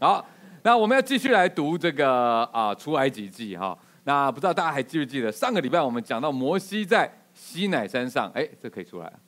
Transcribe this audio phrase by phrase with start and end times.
[0.00, 0.24] 好，
[0.62, 3.76] 那我们要继续来读这个啊出埃及记哈。
[4.04, 9.18] 那不知道大家还记不记得上个礼拜我们讲到摩西在西乃山上，哎，这可以出来了，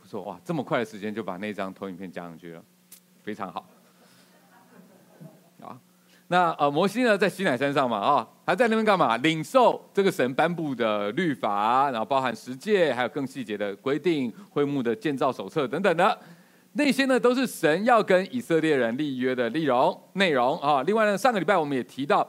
[0.00, 2.62] 不错哇，这么快的时间就把那张投影片加上去了，
[3.22, 3.64] 非常好。
[6.26, 9.16] 那呃，摩西呢，在西乃山上嘛，啊，还在那边干嘛？
[9.16, 16.16] 领受这个神颁布的律法，然后包含十诫，还有更细节的规定、会幕的建造手册等等的，
[16.82, 20.82] 那些呢，都是神要跟以色列人立约的内容内容啊。
[20.84, 22.26] 另外呢，上个礼拜我们也提到，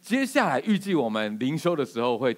[0.00, 2.36] 接下来预计我们灵修的时候会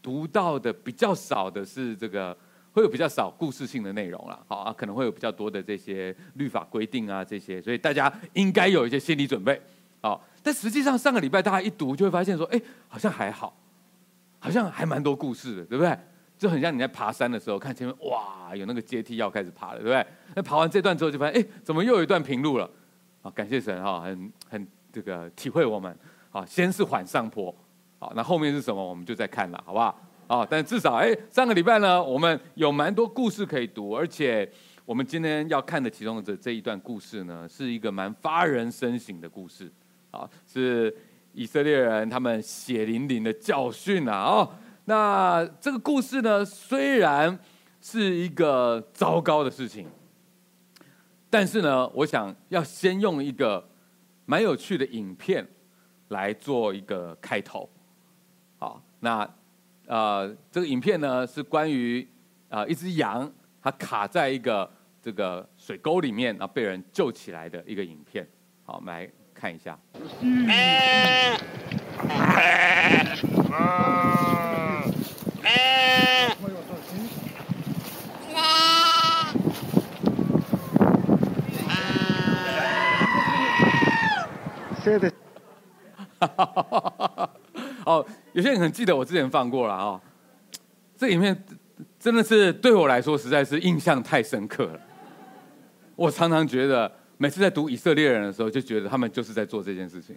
[0.00, 2.36] 读到的比较少的是这个，
[2.70, 9.60] 会有比较少故事性的内容了，好啊，可能会有比较多的这些律法规定啊这些，所以大家应该有一些心理准备。
[10.00, 13.56] 好，但实际上上个礼拜大家一读就会发现说，哎，好像还好，
[14.38, 15.98] 好像还蛮多故事的，对不对？
[16.36, 20.06] 就很像你在爬山的时候，看前面哇，有那个阶梯要开始爬了，对不对？
[20.34, 22.70] 那爬完这段之后就发现，哎，怎么又有一段平路了？
[23.22, 25.96] 啊，感谢神哈，很很这个体会我们。
[26.32, 27.54] 啊，先是缓上坡，
[28.00, 28.84] 好，那后面是什么？
[28.84, 29.96] 我们就再看了，好不好？
[30.26, 34.50] 啊，但至少哎，上个礼拜呢，我们有蛮多故事可以读，而且
[34.84, 39.70] 我们今天要看的其中的这这一段故事呢，是一个蛮发人深省的故事。
[40.10, 40.94] 啊，是
[41.32, 44.24] 以色列人他们血淋淋的教训啊！
[44.24, 44.50] 哦，
[44.86, 47.38] 那这个故事呢，虽然
[47.80, 49.88] 是一个糟糕的事情，
[51.30, 53.68] 但是呢，我想要先用一个
[54.26, 55.46] 蛮有趣的影片
[56.08, 57.68] 来做一个开头。
[58.58, 59.28] 好，那
[59.86, 62.06] 呃，这个影片呢是关于
[62.48, 63.30] 啊、呃、一只羊，
[63.62, 64.70] 它卡在一个
[65.02, 68.28] 这个水沟里面，然后被人救起来的一个影片。
[68.64, 69.10] 好，我们来。
[69.34, 69.76] 看一下。
[84.84, 85.10] 对，对
[87.86, 90.00] 哦，有些人可能记得我之前放过了啊。
[90.96, 91.44] 这里面
[91.98, 94.80] 真的是对我来说实在是印象太深刻了。
[95.96, 96.92] 我常常觉得。
[97.16, 100.16] 每次在读以色列人的时候，就觉得他们就是在做这件事情，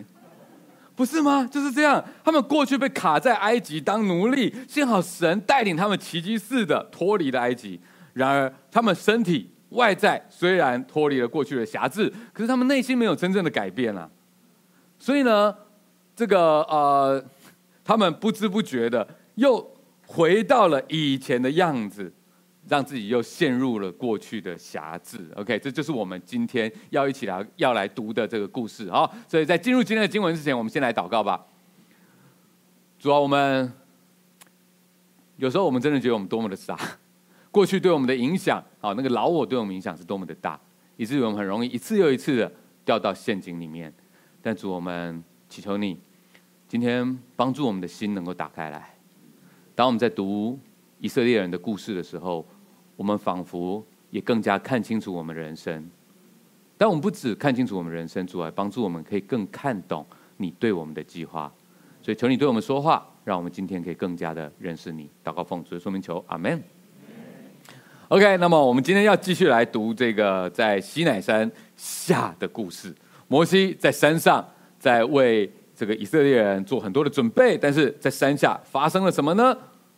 [0.96, 1.48] 不是吗？
[1.50, 7.80] 就是这样，他们过去被卡在埃及当奴隶，幸好神带领他们奇迹似的脱离了埃及。
[8.14, 14.10] 然而，他们身体外在虽然脱离了过去的辖制，可是他们内心没有真正的改变啊。
[15.00, 15.56] 所以呢，
[16.16, 17.24] 这个呃，
[17.84, 19.76] 他们不知不觉的又
[20.06, 22.14] 回到了以前的样子。
[22.70, 25.32] 让自己又陷入了过去的辖制。
[25.38, 28.92] OK，这就是我们今天要一起来要来读的这个故事。
[28.92, 31.46] 好，所以在进入今天的经文之前，我们先来祷告吧。
[33.00, 33.72] 主啊，我们
[35.38, 36.78] 有时候我们真的觉得我们多么的傻，
[37.52, 40.60] 过去对我们的影响，啊，那个老我对我们影响是多么的大，
[40.98, 42.52] 以至于我们很容易一次又一次的
[42.84, 43.94] 掉到陷阱里面。
[44.48, 46.00] 但主，我们祈求你
[46.70, 48.96] 今天帮助我们的心能够打开来。
[49.76, 50.58] 当我们在读
[51.02, 52.48] 以色列人的故事的时候，
[52.96, 55.86] 我们仿佛也更加看清楚我们人生，
[56.78, 60.06] 但我们不只看清楚我们人生，主啊，帮助我们可以更看懂
[60.38, 61.54] 你对我们的计划。
[62.02, 65.10] 所以求你对我们说话，让我们今天可以更加的认识你。
[65.26, 66.64] 祷告奉主的说明求，阿门。
[68.08, 72.96] OK，那么我们今天要继续来读这个在西乃山下的故事。
[73.28, 74.46] 摩西在山上
[74.80, 79.56] 在为这个以色列人做很多的准备，但是在山下发生了什么呢？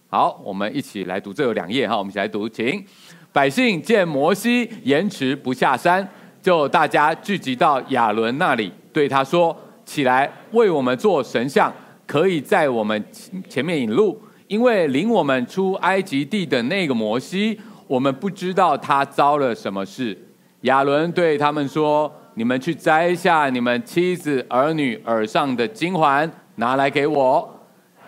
[0.10, 2.84] 好，我们一起来读，这有两页哈，我们一起来读，请。
[3.32, 6.06] 百姓见摩西延迟不下山，
[6.42, 11.72] 就大家聚集到亚伦那里，对他说：“起来，为我们做神像，
[12.08, 13.06] 可以在我们
[13.48, 14.20] 前面引路。
[14.48, 20.18] 因为领我们出埃及地的那个摩西，我们不知道他遭了什么事。”
[20.62, 27.56] 亚伦对他们说：“你们去摘下你们妻子儿女耳上的金环，拿来给我。”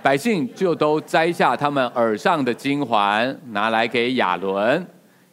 [0.03, 4.83] 百姓就都摘下他们耳上的金环，拿来给亚伦。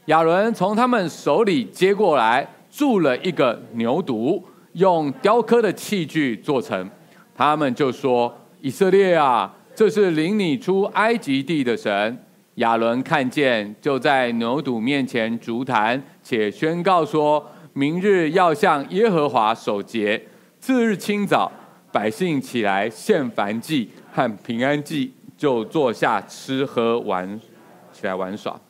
[0.07, 4.43] 亚伦从他们手里接过来，铸了一个牛犊，
[4.75, 6.91] 用雕刻的器具做成。
[7.35, 8.31] 他们就说
[8.61, 12.19] ：“以色列啊，这是领你出埃及地的神。”
[12.57, 17.43] 亚伦看见，就在牛犊面前筑坛，且宣告说
[17.73, 20.27] ：“明日要向耶和华守节。”
[20.61, 21.53] 次日清早，
[21.93, 23.91] 百姓起来献燔祭。
[24.13, 27.41] 和平安祭，就坐下吃喝玩，
[27.93, 28.61] 起来玩耍。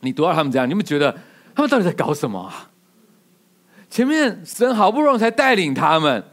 [0.00, 1.16] 你读到他们这样，你们觉得
[1.54, 2.70] 他们到底在搞什么啊？
[3.88, 6.24] 前面神好不容易才带领他们，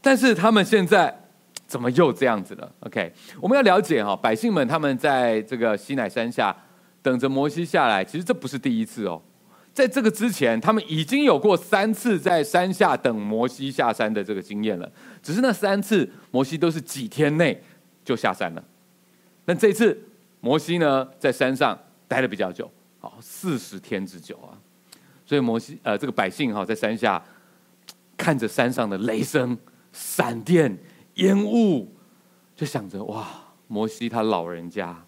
[0.00, 1.16] 但是他们现在
[1.68, 6.56] 怎么又这样子了？OK，我们要了解哈，百姓们他们在这个西乃山下
[7.00, 9.22] 等着摩西下来，其实这不是第一次哦。
[9.72, 14.90] 在这个之前，他们已经有过三次在山下等摩西下山的这个经验了。
[15.22, 17.62] 只是那三次摩西都是几天内
[18.04, 18.64] 就下山了。
[19.44, 19.98] 但这次
[20.40, 21.78] 摩西呢，在山上
[22.08, 24.58] 待的比较久，好四十天之久啊。
[25.24, 27.22] 所以摩西呃，这个百姓哈，在山下
[28.16, 29.56] 看着山上的雷声、
[29.92, 30.76] 闪电、
[31.14, 31.94] 烟雾，
[32.56, 33.26] 就想着哇，
[33.68, 35.04] 摩西他老人家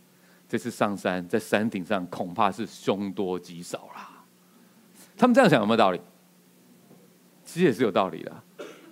[0.48, 4.10] 这次上山，在山顶上恐怕是凶多吉少啦。
[5.22, 6.00] 他们这样想有没有道理？
[7.44, 8.32] 其实也是有道理的。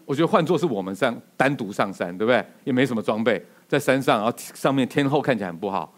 [0.05, 2.47] 我觉得换作是我们上单独上山，对不对？
[2.63, 5.93] 也没什么装备，在山上，然后上面天候看起来很不好，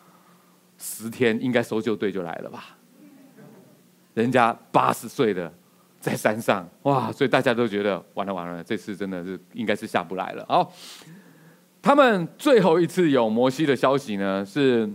[0.79, 2.79] 十天应该搜救队就来了吧？
[4.15, 5.53] 人家八十岁的
[6.01, 7.13] 在山上，哇！
[7.13, 10.47] 所以大家都觉得完了完了，这次真的是应该是下不来了。
[10.49, 10.73] 好，
[11.83, 14.91] 他们最后一次有摩西的消息呢，是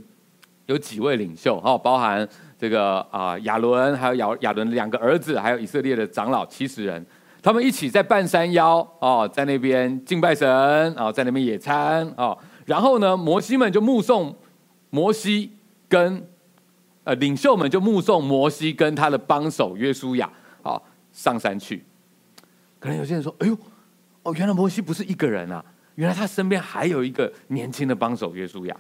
[0.66, 7.06] 有几位领袖，好，包含这个啊亚伦，还有亚亚伦两个儿子，还有以色列的长老七十人，
[7.42, 10.48] 他们一起在半山腰哦，在那边敬拜神
[10.96, 14.36] 哦，在那边野餐哦，然后呢，摩西们就目送
[14.90, 15.52] 摩西
[15.88, 16.28] 跟。
[17.04, 20.30] 呃，领袖们就目送摩西跟他的帮手约书亚，
[21.14, 21.82] 上山去。
[22.82, 23.58] 可能有些人说：“哎呦，
[24.24, 25.64] 哦，原来摩西不是一个人啊，
[25.96, 28.76] 原来他身边还有一个年轻的帮手约书亚。”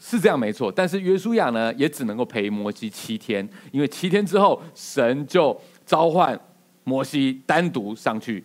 [0.00, 0.72] 是这样没错。
[0.72, 5.56] 但是约书亚呢，也只能够陪摩西七天，因为七天之后，神就
[5.86, 6.40] 召唤
[6.82, 8.42] 摩西单独上去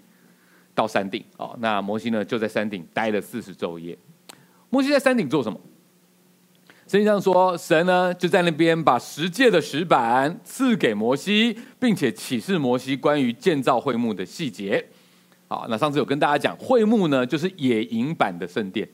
[0.75, 1.23] 到山顶。
[1.37, 3.97] 哦，那摩西呢，就在山顶待了四十昼夜。
[4.69, 5.59] 摩西在山顶做什么？
[6.87, 14.85] 圣经上说，神呢就在那边把十诫的石板赐给摩西，并且启示摩西关于建造会幕的细节。
[15.47, 18.87] 好，那上次有跟大家讲，会幕呢就是野营版的圣殿，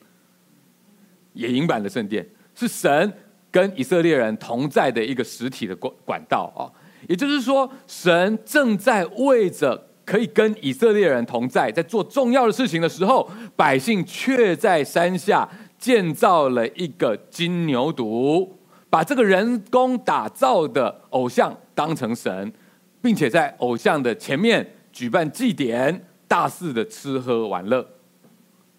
[1.33, 2.25] 野营版的圣殿
[2.55, 3.13] 是神
[3.49, 6.69] 跟以色列人同在的一个实体的管管道啊。
[7.07, 15.49] 也就是说，神正在为着可以跟以色列人同在，在做重要的事情的时候，百姓却在山下。
[15.81, 18.47] 建造了一个金牛犊，
[18.87, 22.53] 把这个人工打造的偶像当成神，
[23.01, 27.83] 并且在偶像的前面举办祭典，大肆的吃喝玩乐。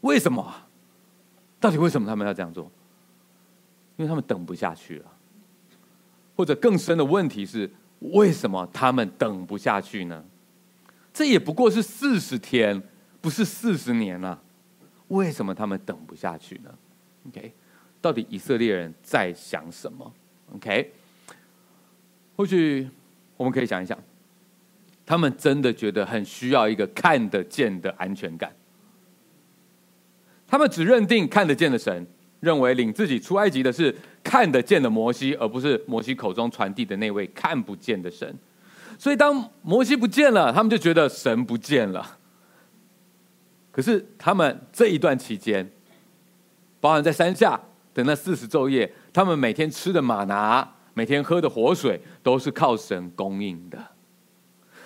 [0.03, 0.47] 为什么？
[1.59, 2.71] 到底为什么他们要这样做？
[3.97, 5.12] 因为他们等不下去了。
[6.35, 10.25] 或者更深的问题是，为什么他们等不下去呢？
[11.12, 12.83] 这也不过是四十天，
[13.21, 14.41] 不是四十年啊！
[15.09, 16.75] 为什么他们等不下去呢
[17.29, 17.53] ？OK，
[18.00, 20.11] 到底以色列人在想什么
[20.55, 20.91] ？OK，
[22.35, 22.88] 或许
[23.37, 23.99] 我们可以想一想，
[25.05, 28.50] 他们真的觉得很需要一个看得见的安全感。
[30.49, 32.06] 他们只认定看得见的神，
[32.43, 38.37] 认为领自己出埃及的是看得见的摩西，而不是摩西口中传递的那位看不见的神。
[38.99, 42.19] 所以当摩西不见了，他们就觉得神不见了。
[43.71, 45.71] 可是他们这一段期间，
[46.81, 47.59] 包含在山下
[47.94, 53.79] 的那四十昼夜，他们每天吃的玛拿，每天喝的活水，都是靠神供应的。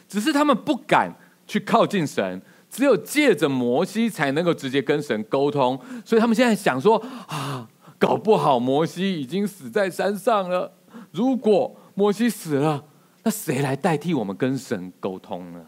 [0.06, 1.10] 只是他们不敢
[1.46, 5.78] 去靠近神，只有借着摩西才能够直接跟神沟通。
[6.04, 6.96] 所以他们现在想说：
[7.26, 7.68] 啊，
[7.98, 10.72] 搞不好摩西已经死在山上了。
[11.12, 12.84] 如果摩西死了，
[13.22, 15.64] 那谁来代替我们跟神沟通呢？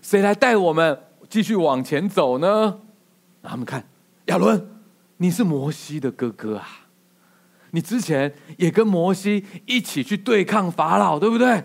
[0.00, 2.80] 谁来带我们继续往前走呢？
[3.42, 3.88] 他们看。
[4.26, 4.66] 亚伦，
[5.18, 6.86] 你是摩西的哥哥啊！
[7.72, 11.62] 你之前也跟摩西一起去对抗法老，对不对？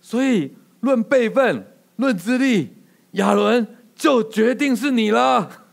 [0.00, 1.66] 所以论辈分、
[1.98, 2.70] 论资历，
[3.12, 5.66] 亚伦就决定是你了。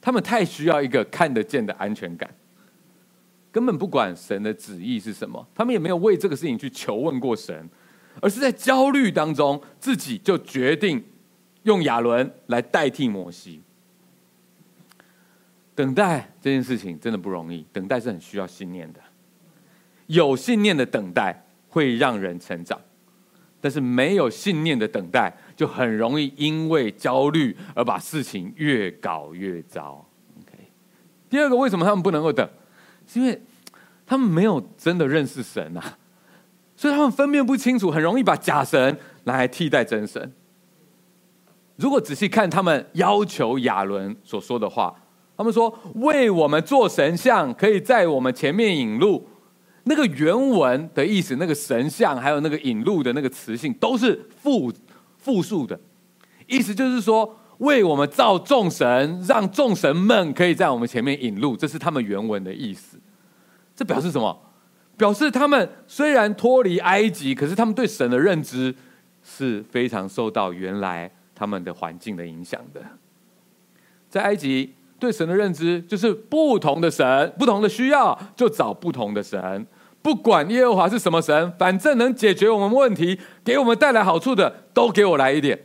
[0.00, 2.30] 他们太需要一个看得见的安全感，
[3.50, 7.68] 根本不管神的旨意是什么，他们也没有为这个事情去求问过神，
[8.20, 11.02] 而是在焦虑当中，自己就决定
[11.62, 13.62] 用亚伦来代替摩西。
[15.74, 19.00] 等待这件事情真的不容易，等待是很需要信念的。
[20.06, 22.78] 有信念的等待会让人成长，
[23.64, 30.06] 但是没有信念的等待就很容易因为焦虑而把事情越搞越糟。
[30.38, 30.52] OK，
[31.30, 32.46] 第二个，为什么他们不能够等？
[33.06, 33.40] 是因为
[34.04, 35.96] 他们没有真的认识神啊，
[36.76, 40.30] 所以他们分辨不清楚，很容易把假神拿来替代真神。
[41.76, 44.94] 如果仔细看他们要求亚伦所说的话。
[45.36, 49.28] 他们说：“为我们做神像，可以在我们前面引路。”
[49.84, 54.72] 那个原文的意思，那个神像还有那个引路的那个词性，都是复
[55.18, 55.78] 复数的。
[56.46, 62.98] 意思就是说，为我们造众神，让众神们可以在我们前面引路，这是他们原文的意思。
[63.76, 64.40] 这表示什么？
[64.96, 68.74] 表示他们虽然脱离埃及，可是他们对神的认知
[69.22, 72.80] 是非常受到原来他们的环境的影响的。
[74.08, 79.66] 在埃及，对神的认知就是不同的神，不同的需要就找不同的神，
[80.04, 85.58] 不管耶和华是什么神，反正能解决我们问题、给我们带来好处的，都给我来一点。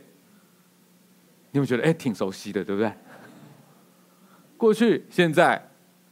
[1.50, 2.90] 你们觉得哎，挺熟悉的，对不对？
[4.56, 5.62] 过去、现在，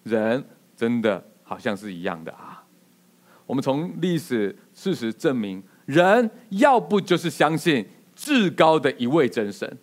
[0.03, 0.45] 人
[0.77, 2.63] 真的好像是一样的啊。
[3.47, 9.79] 我们从历史事实证明，人要不就是相信至高的一位真神，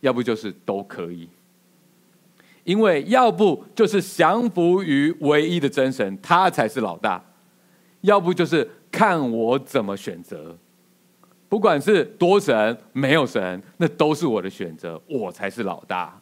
[0.00, 1.28] 要不就是都可以。
[2.64, 7.22] 因为要不就是降服于唯一的真神，他才是老大；
[8.02, 10.56] 要不就是看我怎么选择。
[11.48, 16.20] 不管是多神没有神，那都是我的选择，我才是老大。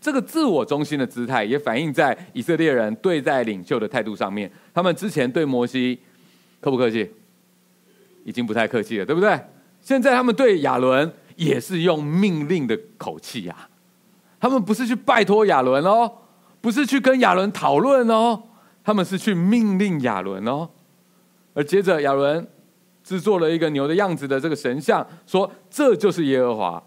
[0.00, 4.50] 这个自我中心的姿态，也反映在以色列人对待领袖的态度上面。
[4.72, 5.98] 他们之前对摩西
[6.60, 7.10] 客不客气？
[8.24, 9.40] 已经不太客气了，对不对？
[9.80, 13.70] 现在他们对亚伦也是用命令的口气呀、啊。
[14.38, 16.12] 他们不是去拜托亚伦哦，
[16.60, 18.42] 不是去跟亚伦讨论哦，
[18.88, 20.66] 他们是去命令亚伦哦。
[21.52, 22.48] 而接着亚伦。
[23.04, 26.82] 制作了一个牛的样子的这个神像，说这就是耶和华。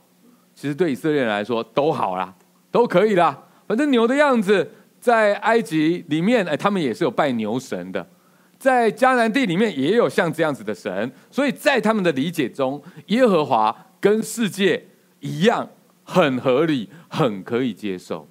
[0.53, 2.31] 其实对以色列人来说都好啦，
[2.69, 3.35] 都可以啦。
[3.67, 8.05] 反正牛的样子在埃及里面，哎，他们也是有拜牛神的。
[8.59, 14.85] 在迦南地里面也有像这样子的神，所以在他们的理解中，耶和华跟世界
[15.21, 15.67] 一样，
[16.03, 18.27] 很合理，很可以接受。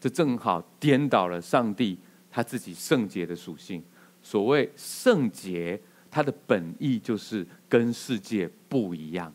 [0.00, 1.98] 这正好颠倒了上帝
[2.30, 3.82] 他自己圣洁的属性。
[4.22, 5.80] 所谓圣洁。
[6.10, 9.30] 他的本意就是跟世界不一样，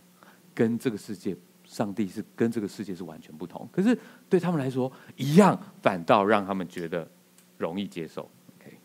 [0.56, 3.70] 跟这个世界，上帝是跟这个世界是完全不同。
[3.72, 3.96] 可是
[4.28, 7.08] 对他们来说，一样反倒让他们觉得
[7.60, 8.28] 容易接受。
[8.58, 8.76] OK，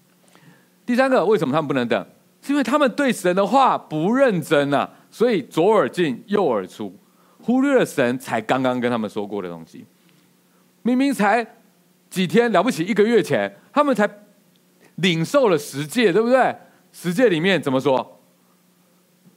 [0.85, 2.07] 第三个，为什么他们不能等？
[2.43, 6.95] 是因为他们对神的话不认真啊，所以左耳进右耳出，
[7.41, 9.87] 忽略了神才刚刚跟他们说过的东西。
[10.83, 11.43] 明明才
[12.11, 14.09] 几天了不起，一个月前他们才
[14.97, 16.55] 领受了十诫，对不对？
[16.93, 18.15] 十诫里面怎么说？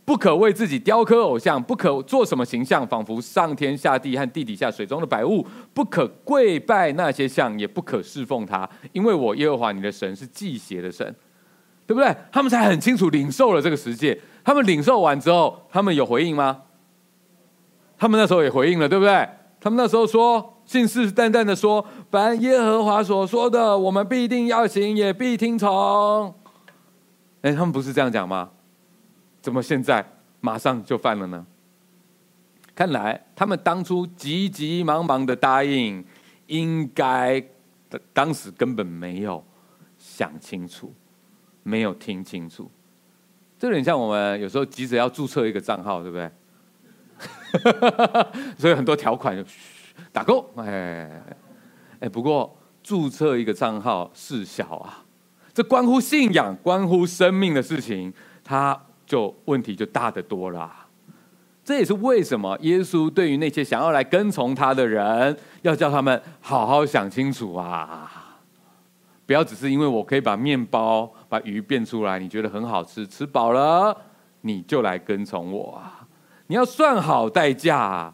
[0.03, 11.15] 不可为自己雕刻偶像，不可做什么形象，仿佛上天下地和地底下水中的百物，不可跪拜那些像，也不可侍奉他，因为我耶和华你的神是忌邪的神，
[11.85, 12.13] 对不对？
[12.31, 14.19] 他们才很清楚领受了这个十诫。
[14.43, 16.63] 他们领受完之后，他们有回应吗？
[17.97, 19.29] 他们那时候也回应了，对不对？
[19.61, 26.33] 他们那时候说，信誓旦旦的说，凡耶和华所说的，我们必定要行，也必听从。
[27.41, 28.49] 哎，他们不是这样讲吗？
[29.41, 31.45] 怎么现在马上就犯了呢？
[32.73, 36.05] 看来他们当初急急忙忙的答应，
[36.47, 37.43] 应该
[38.13, 39.43] 当时根本没有
[39.97, 40.93] 想清楚，
[41.63, 42.71] 没有听清楚。
[43.59, 46.31] 这有点像我们有时候急着要注册一个账号，对不对？
[48.57, 49.45] 所以很多条款
[50.11, 50.49] 打勾。
[50.55, 51.09] 哎
[51.99, 55.03] 哎，不过注册一个账号事小啊。
[55.53, 60.71] 这关乎信仰、关乎生命的事情，他就问题就大得多了。
[61.63, 68.39] 这也是为什么耶稣对于那些想要来跟从他的人，要叫他们好好想清楚啊！
[69.27, 73.95] 不要只是因为我可以把面包、把鱼变出来，你觉得很好吃，吃饱了
[74.41, 76.07] 你就来跟从我啊！
[76.47, 78.13] 你要算好代价啊。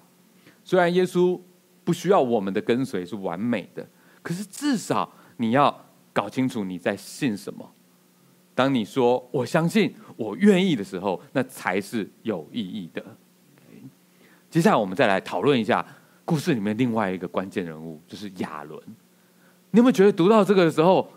[0.63, 1.39] 虽然耶稣
[1.87, 3.87] 不需要我们的跟随是完美的，
[4.21, 5.87] 可是至少你要。
[6.17, 7.71] 搞清楚你在信什么。
[8.55, 13.05] 当你说“我相信，我愿意”的时候，那才是有意义的。
[14.49, 15.85] 接下来，我们再来讨论一下
[16.25, 18.81] 故事里面另外一个关键人物，就是亚伦。
[19.69, 21.07] 你有没有觉得读到这个的时候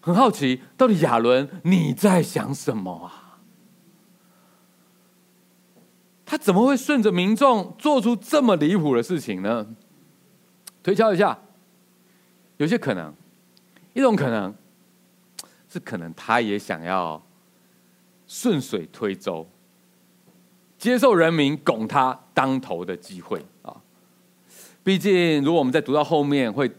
[0.00, 0.60] 很好奇？
[0.76, 3.38] 到底亚伦你在想什么啊？
[6.26, 9.76] 他怎么会顺着民众做出这么离谱的事情呢？
[10.82, 11.38] 推敲一下，
[12.56, 13.12] 有些可能。
[13.92, 14.54] 一种可能
[15.68, 17.20] 是，可能他也想要
[18.28, 19.44] 顺水推舟，
[20.78, 23.76] 接受人民拱他当头的机会啊。
[24.84, 26.70] 毕竟，如果我们在读到后面，会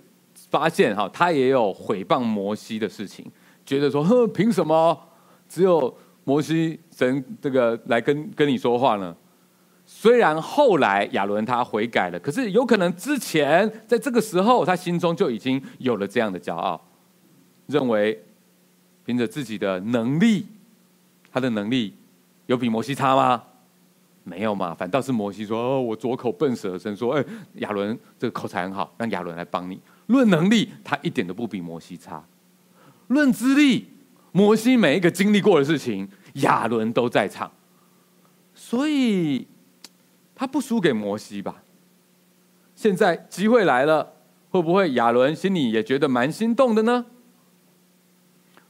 [0.50, 3.30] 发现哈，他也有诽谤摩西的事情，
[3.66, 4.98] 觉得说，哼，凭什么
[5.50, 5.94] 只有
[6.24, 9.16] 摩西神这个来跟跟你说话呢？
[9.94, 16.82] 虽然后来亚伦他悔改了，可是有可能之前在这个时候，他心中就已经有了这样的骄傲。
[17.68, 18.20] 认为
[19.06, 20.48] 凭着自己的能力，
[21.32, 21.94] 他的能力
[22.48, 23.44] 有比摩西差吗？
[24.24, 29.80] 没有嘛，反倒是摩西说：“哦，我拙口笨舌。”神说：“哎，亚伦这个口才很好，让亚伦来帮你。
[30.08, 32.24] 论能力，他一点都不比摩西差。
[33.08, 33.88] 论资历，
[34.32, 37.52] 摩西每一个经历过的事情，亚伦都在场，
[38.56, 39.46] 所以
[40.42, 41.62] 他不输给摩西吧？
[42.74, 44.12] 现在机会来了，
[44.50, 47.06] 会不会亚伦心里也觉得蛮心动的呢？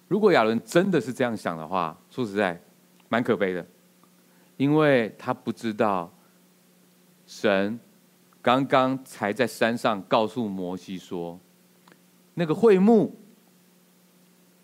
[0.09, 2.61] 如果亚伦真的是这样想的话，说实在，
[3.07, 3.65] 蛮可悲的，
[4.57, 6.13] 因为他不知道
[7.25, 7.79] 神
[8.41, 11.39] 刚刚才在山上告诉摩西说，
[12.33, 13.17] 那个会幕。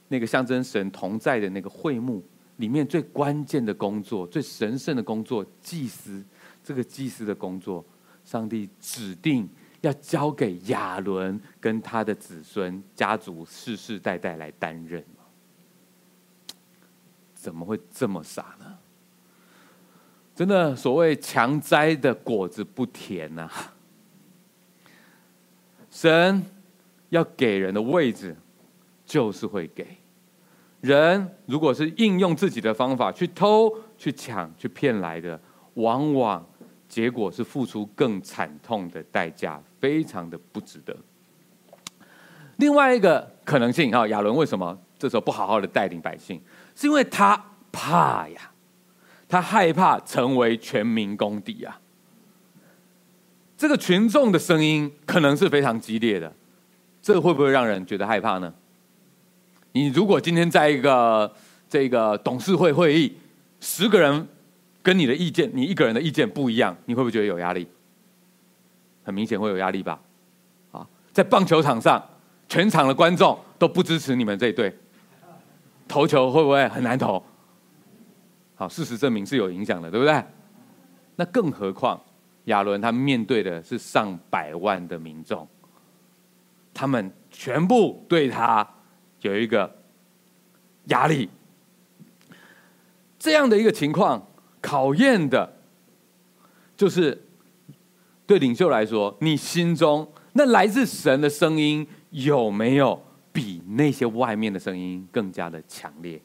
[0.10, 2.22] 那个象征神同在的那个会幕
[2.58, 6.22] 里面最关键的工作、最神圣的工作，祭司
[6.68, 7.82] 这个祭司的工作，
[8.26, 9.48] 上帝指定
[9.80, 15.02] 要交给亚伦跟他的子孙家族世世代代来担任。
[17.34, 18.78] 怎么会这么傻呢？
[20.36, 23.50] 真的，所谓强摘的果子不甜呐、
[25.90, 26.44] 神
[27.08, 28.36] 要给人的位置。
[29.06, 29.88] 就是会给
[30.82, 35.40] 人，如果是应用自己的方法去偷、去抢、去骗来的，
[35.76, 36.46] 往往
[36.88, 40.96] 结果是付出更惨痛的代价，非常的不值得。
[42.58, 46.42] 另外一个可能性啊，亚伦为什么这时候不好好的带领百姓？
[46.76, 47.40] 是因为他
[47.72, 48.52] 怕呀，
[49.28, 51.80] 他害怕成为全民公敌啊。
[53.58, 56.32] 这个群众的声音可能是非常激烈的，
[57.02, 58.54] 这会不会让人觉得害怕呢？
[59.74, 61.32] 你如果今天在一个
[61.70, 63.16] 这个董事会会议，
[63.60, 64.28] 十个人
[64.88, 67.68] 跟你的意见，你一个人的意见不一样，你会不会觉得有压力？
[69.04, 70.00] 很明显会有压力吧？
[70.72, 72.02] 啊，在棒球场上，
[72.48, 74.74] 全场的观众都不支持你们这一队，
[75.90, 77.22] 投球会不会很难投？
[78.56, 80.24] 好，事实证明是有影响的，对不对？
[81.18, 82.02] 那更何况
[82.46, 85.46] 亚伦他面对的是上百万的民众，
[86.74, 88.66] 他们全部对他。
[89.20, 89.70] 有一个
[90.86, 91.28] 压力，
[93.20, 94.26] 这样的一个情况，
[94.68, 95.50] 考验的，
[96.76, 97.24] 就是
[98.26, 106.22] 对领袖来说，你心中那来自神的声音有没有比那些外面的声音更加的强烈？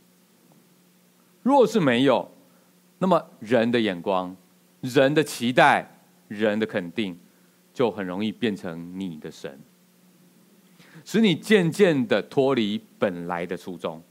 [1.44, 2.28] 若是没有，
[2.98, 4.36] 那么人的眼光、
[4.80, 5.88] 人的期待、
[6.26, 7.16] 人的肯定，
[7.72, 9.56] 就很容易变成你的神。
[11.04, 14.02] 使你渐渐的脱离本来的初衷。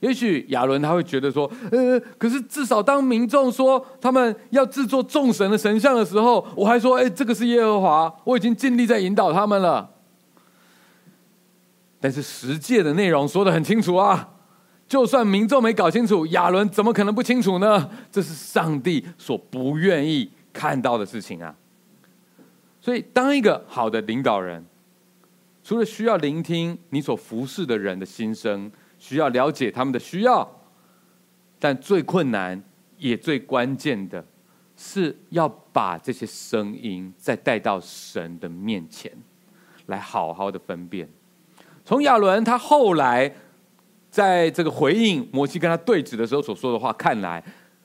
[0.00, 9.90] 也许亚伦他会觉得说，呃，可是至少当民众说他们要制作众神的神像的时候，我还说，哎，这个是耶和华，我已经尽力在引导他们了。
[12.00, 14.30] 但是十诫的内容说得很清楚啊，
[14.86, 17.90] 就算民众没搞清楚，亚伦怎么可能不清楚呢？
[18.12, 21.54] 这是上帝所不愿意看到的事情啊。
[22.80, 24.64] 所以，当一个好的领导人。
[25.64, 30.48] 除了需要聆听你所服侍的人的心声，需要了解他们的需要，
[31.58, 32.62] 但最困难
[32.98, 34.24] 也最关键的，
[34.76, 39.10] 是要把这些声音再带到神的面前，
[39.86, 41.08] 来好好的分辨。
[41.84, 43.32] 从亚伦他后来
[44.10, 47.42] 在这个回应摩西跟他对峙的时候所说的话看来，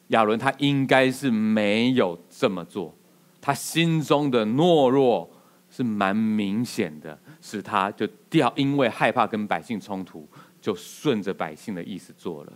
[0.08, 2.94] 亚伦他应该是没有这么做，
[3.40, 5.30] 他心中的懦弱
[5.70, 7.18] 是蛮明显的。
[7.46, 10.26] 使他就掉，因为害怕跟百姓冲突，
[10.64, 12.54] 就顺着百姓的意思做了。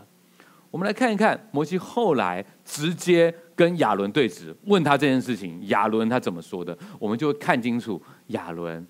[0.72, 8.88] 我们来看一看摩西后来直接跟亚伦对峙，问他这件事情，亚伦他怎么说的，我们就看清楚亚伦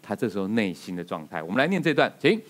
[0.00, 1.42] 他这时候内心的状态。
[1.42, 2.40] 我们来念这段，请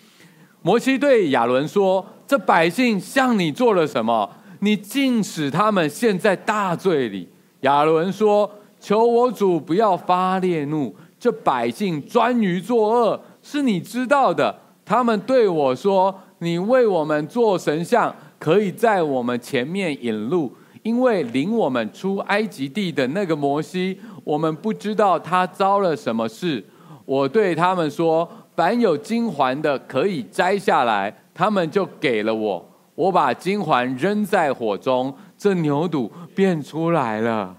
[0.60, 4.30] 摩西对亚伦说：“这百姓向你做了什么？
[4.58, 7.26] 你竟使他们陷在大罪里。”
[7.60, 14.58] 亚伦说：“求我主不要发烈怒。”这百姓专于作恶，是你知道的。
[14.90, 26.64] 他们对我说：“你为我们做神像，可以在我们前面引路，因为领我们出埃及地的那个摩西，我们不知道他遭了什么事。”
[27.06, 32.68] 我对他们说：“凡有金环的，可以摘下来。”他们就给了我。
[32.96, 37.54] 我把金环扔在火中，这牛肚便出来了。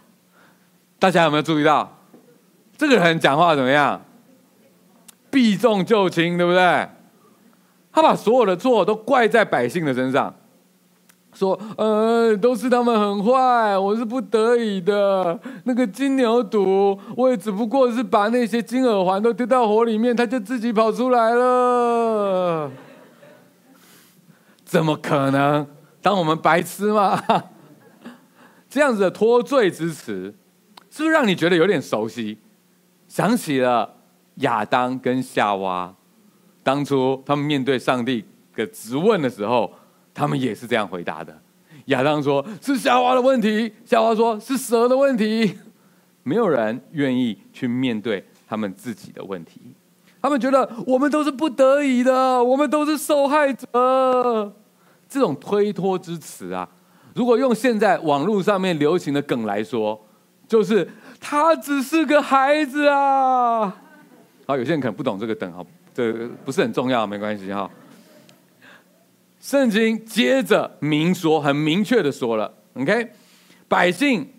[1.00, 1.90] 大家有没有注意到？
[2.78, 4.02] 这个人讲话怎么样？
[5.30, 6.90] 避重就轻，对不对？
[7.92, 10.34] 他把所有的错都怪在百姓的身上，
[11.34, 15.40] 说：“呃，都是他们很坏，我是不得已的。
[15.64, 22.72] 那个金牛犊，我也只不过是把那些金耳环都丢到火里面，他就自己跑出来了。
[24.64, 25.68] 怎么可能？
[26.02, 27.22] 当我们白痴吗？
[28.70, 30.34] 这样子的脱罪之词，
[30.90, 32.38] 是不是让你觉得有点熟悉？”
[33.08, 33.96] 想起了
[34.36, 35.94] 亚当跟夏娃，
[36.64, 38.24] 当初他们面对上帝
[38.56, 39.72] 的质问的时候，
[40.14, 41.36] 他们也是这样回答的。
[41.86, 45.58] 亚当说是夏娃的问题，夏娃说是蛇的问题。
[46.24, 49.60] 没有人愿意去面对他们自己的问题，
[50.22, 54.54] 他们觉得我们都是不得已的，我们都是受害者。
[55.10, 56.70] 这种推脱之词啊，
[57.16, 60.00] 如果用现在网络上面流行的梗来说，
[60.48, 60.88] 就是
[61.20, 63.76] 他只是个孩子啊。
[64.46, 67.70] 好，有些人可能不懂这个梗哈，这不是很重要，没关系哈。
[69.40, 73.12] 圣经接着明说，很明确的说了，OK，
[73.68, 74.32] 百姓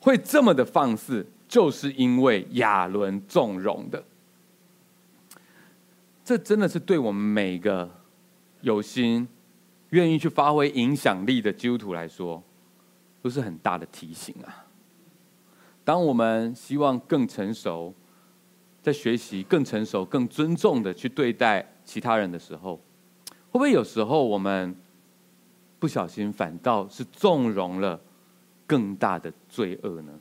[0.00, 4.02] 会这么的放肆，就是因为亚伦纵容的。
[6.24, 7.90] 这真的是对我们每一个
[8.62, 9.28] 有心、
[9.90, 12.42] 愿意去发挥影响力的基督徒来说，
[13.22, 14.64] 都是很大的提醒啊。
[15.84, 17.94] 当我们希望更成熟，
[18.82, 22.76] 在学习更成熟、更尊重的去对待其他人的时候，
[23.50, 24.74] 会不会有时候我们
[25.78, 28.00] 不小心反倒是纵容了
[28.66, 30.12] 更大的罪恶呢？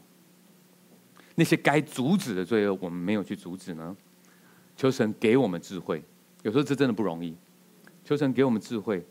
[1.36, 3.96] 那些该阻止的罪恶，我们没有去阻止呢？
[4.76, 6.04] 求神给我们智慧，
[6.44, 7.36] 有时候这真的不容易。
[8.04, 9.06] 求神给我们智慧，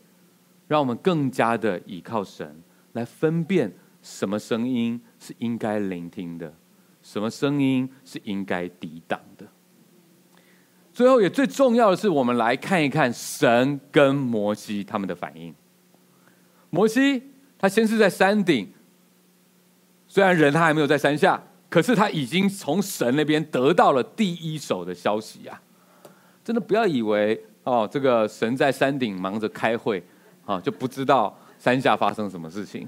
[0.67, 2.61] 让我们更加的倚靠神，
[2.93, 6.53] 来分辨什么声音是应该聆听的，
[7.07, 9.47] 什么声音是应该抵挡的。
[10.91, 15.55] 最后也最重要的是，我们来看一看神跟摩西他们的反应。
[16.69, 17.23] 摩西
[17.57, 18.67] 他先是在山顶，
[20.05, 25.61] 虽然人他还没有在山下，可是他已经从神那边得到了第一手的消息呀！
[26.43, 30.03] 真的不要以为哦，这个神在山顶忙着开会
[30.45, 32.85] 啊，就不知道山下发生什么事情。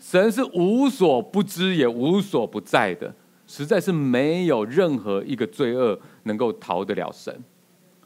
[0.00, 3.14] 神是无所不知也无所不在的。
[3.54, 7.30] 实在是没有任何一个罪恶能够逃得了神。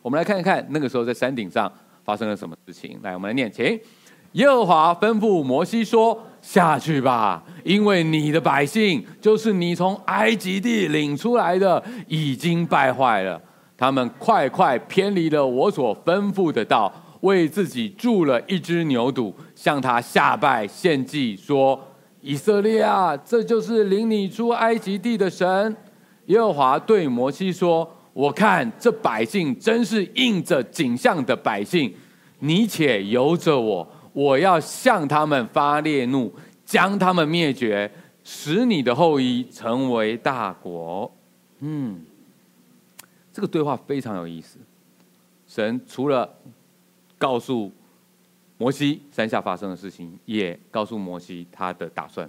[0.03, 1.73] 我们来看一看那个时候在山顶上
[2.05, 2.99] 发生了什么事情。
[3.01, 3.65] 来，我们来念，请
[4.33, 13.41] 耶和华吩咐摩西说：“下去吧，因为你的百姓就是你从埃及地领出来的，已经败坏了。
[13.77, 21.81] 他们快快偏离了我所吩咐的道，为自己铸了一只牛犊，向他下拜献祭，说。”
[22.27, 25.77] 以色列啊，这就是领你出埃及地的神。
[26.25, 31.95] 耶和华对摩西说：“我看这百姓真是应着景象的百姓，
[32.41, 36.35] 你且由着我，我要向他们发烈怒，
[36.65, 37.89] 将他们灭绝，
[38.25, 41.09] 使你的后裔成为大国。”
[41.61, 42.01] 嗯，
[43.33, 44.59] 这个对话非常有意思。
[45.47, 46.29] 神除了
[47.17, 47.71] 告诉。
[48.59, 52.29] 摩西山下发生的事情，也告诉摩西他的打算。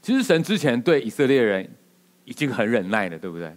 [0.00, 1.68] 其实神之前对以色列人
[2.24, 3.54] 已经很忍耐了，对不对？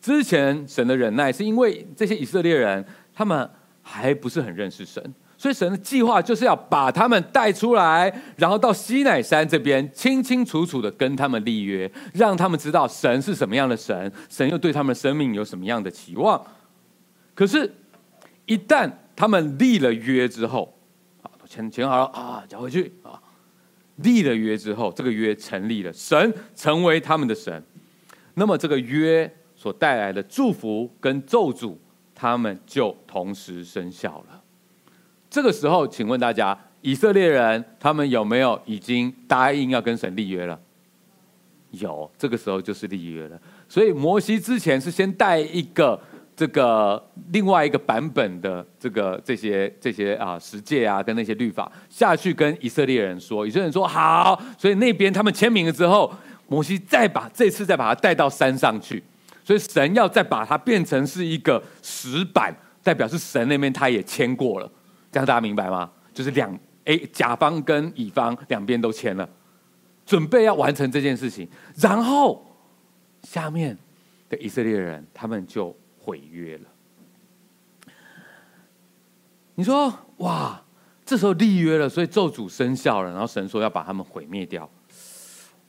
[0.00, 3.48] 之前神的忍耐是因为这些以色列人他们
[3.82, 5.02] 还不是很认识神，
[5.36, 16.42] 所以神的计划就是要把他们带出来，然后到西乃山这边清清楚楚的跟他们立约，让他们知道神是什么样的神，神又对他们生命有什么样的期望。
[17.34, 17.70] 可是，
[18.46, 18.90] 一旦
[19.20, 20.74] 他们立了约之后，
[21.20, 23.20] 啊，钱钱好了啊，交回去啊。
[23.96, 27.62] 立了约之后，这个约成立了，神成为他们的神。
[28.32, 31.76] 那么这个约所带来的祝福跟咒诅，
[32.14, 34.42] 他们就同时生效了。
[35.28, 40.58] 这个时候，请问大家，以色列人他们有没有已经答应要跟神立约了？
[41.72, 43.38] 有，这个时候就是立约了。
[43.68, 46.00] 所以摩西之前是先带一个。
[46.40, 56.10] 这个另外一个版本的这个这些这些啊十诫啊跟那些律法下去跟以色列人说，以色列人说好，所以那边他们签名了之后，
[56.48, 59.02] 摩西再把这次再把它带到山上去，
[59.44, 64.72] 所以神要再把它变成是一个石板，代表是神那边他也签过了，
[65.12, 65.90] 这样大家明白吗？
[66.14, 69.28] 就是两诶甲方跟乙方两边都签了，
[70.06, 72.42] 准备要完成这件事情，然后
[73.24, 73.76] 下面
[74.30, 75.76] 的以色列人他们就。
[76.02, 76.64] 毁约了，
[79.54, 80.62] 你说哇，
[81.04, 84.68] 这时候立约了，所以咒诅生效了，然后神说要把他们毁灭掉。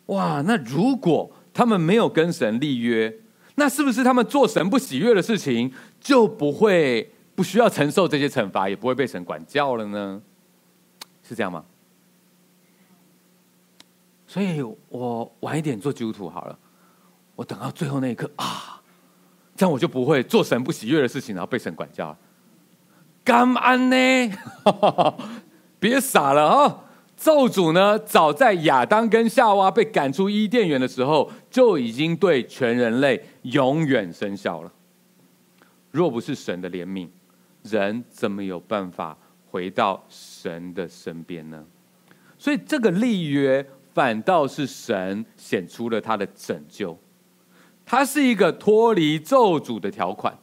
[0.08, 3.14] 哇，那如果他们没有跟神立约，
[3.56, 10.22] 那是不是他们做神不喜悦的事情，就不会不需要承受这些惩罚，也不会被神管教了呢？
[11.24, 11.64] 是这样吗？
[14.26, 16.58] 所以我晚一点做基督徒好了，
[17.36, 18.81] 我等到最后那一刻啊。
[19.62, 22.18] 这样我就不会做神不喜悦的事情，然后被神管教。
[23.24, 24.32] 干嘛呢？
[25.80, 26.84] 别傻了啊！
[27.16, 34.74] 咒诅呢，早在亚当跟夏娃被赶出伊甸园的时候，就已经对全人类永远生效了。
[35.92, 37.08] 若不是神的怜悯，
[37.62, 39.16] 人怎么有办法
[39.52, 41.64] 回到神的身边呢？
[42.40, 46.98] 所以这个立约反倒是神显出了他的拯救，
[47.86, 50.38] 它是一个脱离咒诅的条款。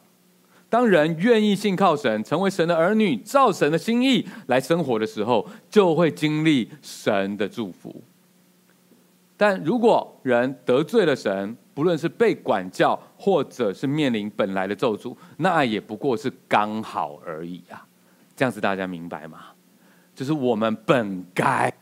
[0.71, 8.03] 当人愿意信靠神，成为神的儿女，照神的心意来生活的时候，就会经历神的祝福。
[9.37, 17.87] 但如果人得罪了神，不论是被管教，或者是面临本来的咒诅，那也不过是刚好而已啊。
[18.37, 19.47] 这样子大家明白吗？
[20.15, 21.73] 就是我们本该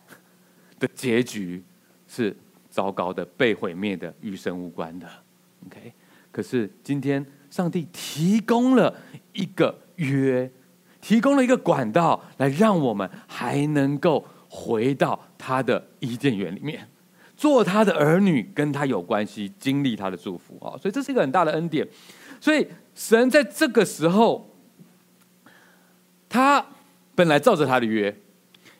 [0.78, 1.64] 的结局
[2.06, 2.36] 是
[2.68, 5.08] 糟糕的、被毁灭的、与神无关的。
[5.66, 5.92] OK，
[6.30, 7.24] 可是今天。
[7.48, 8.94] 上帝提供了
[9.32, 10.50] 一个约，
[11.00, 16.86] 提供了一个管道，来让我们还能够回到他的伊甸园里面，
[17.34, 20.76] 做他的儿女，跟他有关系，经历他的祝福啊！
[20.76, 21.86] 所以这是一个很大的恩典。
[22.40, 24.50] 所以神在这个时候，
[26.28, 26.66] 他
[27.14, 28.14] 本来照着他的约，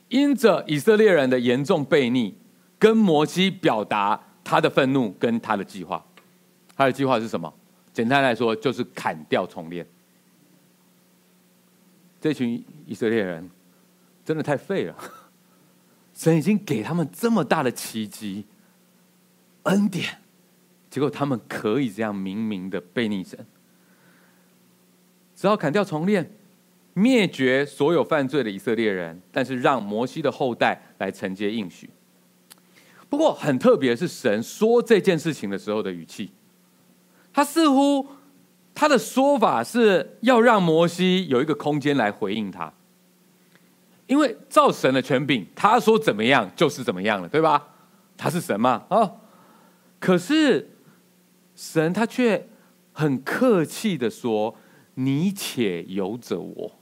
[0.08, 2.34] 因着以色列人的严重悖逆，
[2.78, 6.04] 跟摩西表达他的愤怒跟他的计划。
[6.76, 7.52] 他的计划是什么？
[7.92, 9.86] 简单来说，就是砍掉重练。
[12.20, 13.50] 这群以色列人
[14.24, 14.94] 真的太废了。
[16.12, 18.44] 神已经给他们这么大的奇迹、
[19.62, 20.18] 恩典，
[20.90, 23.46] 结果他们可以这样明明的背逆神。
[25.34, 26.30] 只要砍掉重练，
[26.94, 31.88] 灭绝所有犯罪的以色列人，但是让摩西的后代来承接应许。
[33.08, 36.30] 不过很特别的是，神说这件事情的时候的语气。
[37.36, 38.08] 他似乎
[38.74, 42.72] 他的说法是要让摩西有一个空间来回应他，
[44.06, 47.68] 因为照神的权柄，他说怎么样就是怎么样了，对吧？
[48.16, 49.20] 他是神嘛，哦。
[50.00, 50.78] 可是
[51.54, 52.48] 神他却
[52.94, 54.56] 很客气的说
[54.96, 56.72] ：“你且由着我。”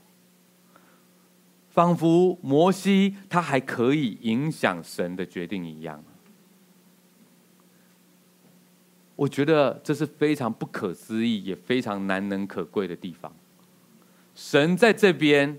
[1.69, 6.05] 仿佛摩西他还可以影响神的决定一样。
[9.17, 13.33] 我觉得这是非常不可思议，也非常难能可贵的地方。
[14.35, 15.57] 神在这边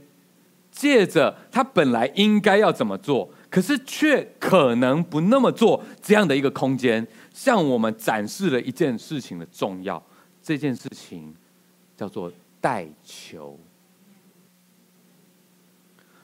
[0.70, 10.04] 借着他本来应该要怎么做，可是却可能不那么做这样的一个空间，向我们展示了一件事情的重要。
[10.44, 11.34] 这件事情
[11.96, 13.58] 叫做代求。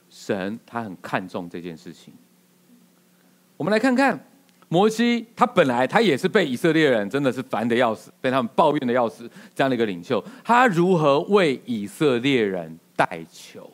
[0.09, 2.13] 神他很看重这件事情。
[3.55, 4.27] 我们来看看。
[4.73, 13.69] 摩西他本来他也是被以色列人真的是烦得要死，被他们抱怨的要死，这样的一个领袖，他如何为以色列人代求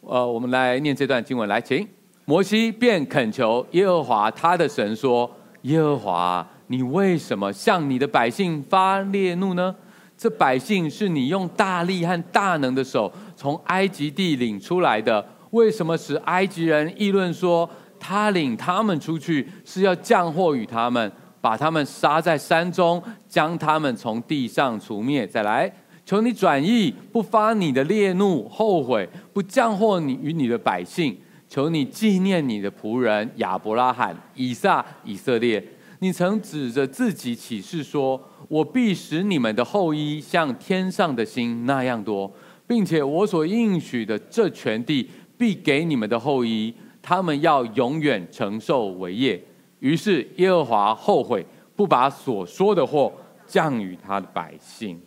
[0.00, 1.86] 呃，我们来念这段经文，来，请
[2.24, 5.30] 摩西便恳求耶和华他的神说
[5.62, 9.76] ：“耶和华，你为什么向你的百姓发烈怒呢？
[10.16, 21.10] 这百姓是你用大力和大能的手从埃及地领出来的。”为什么使埃及人议论说，他领他们出去是要降祸与他们，
[21.40, 25.26] 把他们杀在山中，将他们从地上除灭？
[25.26, 25.72] 再来，
[26.06, 31.16] 求你转意，不发你的烈怒，后悔不降祸你与你的百姓。
[31.48, 35.60] 求你纪念你的仆人亚伯拉罕、以撒、以色列。
[35.98, 42.32] 你曾指着自己起誓说：“我必使你们的后裔像天上的星那样多，
[42.68, 45.10] 并且我所应许的这全地。”
[45.40, 49.42] 必给你们的后裔，他们要永远承受为业。
[49.78, 53.10] 于是耶和华后悔，不把所说的祸
[53.46, 55.00] 降与他的百姓。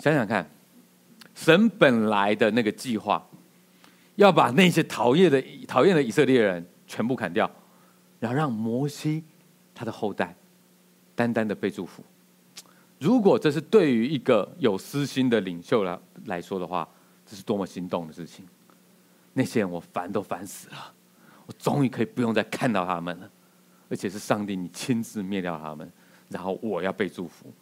[0.00, 0.50] 想想看，
[1.32, 3.24] 神本来的那个计划，
[4.16, 7.48] 要把那些讨厌的、讨厌的以色列人全部砍掉，
[8.18, 9.22] 然后让摩西
[9.72, 10.34] 他的后代
[11.14, 12.02] 单单的被祝福。
[12.98, 16.88] 如果这是对于一个有私心的领袖来来说的话，
[17.28, 18.46] 这是多么心动的事情！
[19.34, 20.94] 那些人我烦都烦死了，
[21.46, 23.30] 我终于可以不用再看到他们了，
[23.90, 25.92] 而且是上帝你亲自灭掉他们，
[26.30, 27.52] 然后我要被祝福。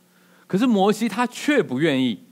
[0.47, 2.23] 可是摩西他却不愿意，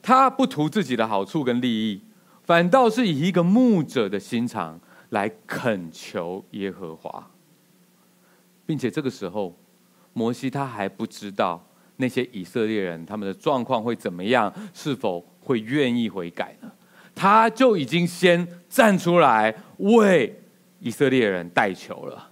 [0.00, 2.00] 他不图自己的好处跟利益，
[2.44, 4.80] 反倒是以一个牧者的心肠
[5.10, 7.28] 来恳求耶和华，
[8.64, 9.54] 并且这个时候，
[10.12, 15.26] 摩西他还不知道那些以色列人他们的状况会怎么样，是否？
[15.42, 16.70] 会愿意悔改呢？
[17.14, 20.34] 他就已经先站出来为
[20.80, 22.30] 以色列人代求了。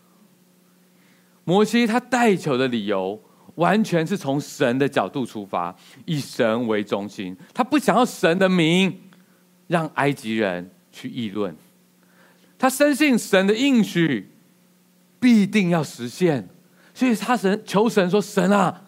[1.44, 3.20] 摩西他代求的理由，
[3.56, 5.74] 完全是从神的角度出发，
[6.06, 7.36] 以神为中心。
[7.52, 9.00] 他不想要神的名
[9.66, 11.54] 让埃及人去议论，
[12.58, 14.30] 他深信神的应许
[15.18, 16.48] 必定要实现，
[16.94, 18.82] 所以他神求神说：“神啊，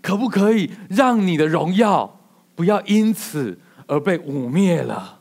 [0.00, 2.23] 可不可以让你的荣耀
[2.54, 5.20] 不要因此而被污蔑了？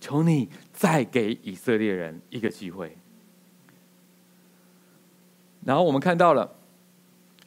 [0.00, 2.96] 求你再给以色列人一个机会。
[5.64, 6.56] 然后我们看到了，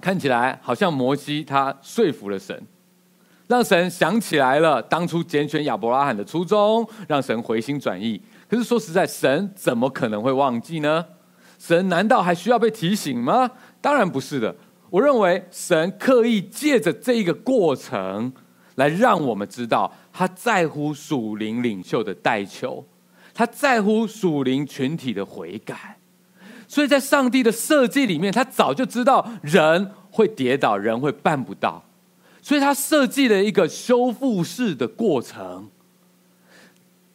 [0.02, 2.66] 看起来好像摩西他说服了神，
[3.48, 8.20] 让神想起来了当初拣选亚伯拉罕的初衷，让神回心转意。
[8.50, 11.06] 可是说实在，神怎么可能会忘记呢？
[11.60, 13.52] 神难道还需要被提醒吗？
[13.80, 14.56] 当然不是的。
[14.90, 18.34] 我认为神刻意借着这一个过程，
[18.78, 22.84] 来让我们知道他在乎属灵领袖的代求，
[23.34, 26.00] 他在乎属灵群体的悔改。
[26.68, 31.84] 所以在上帝的设计里面，他早就知道人会跌倒，人会办不到，
[32.42, 35.70] 所以他设计了一个修复式的过程。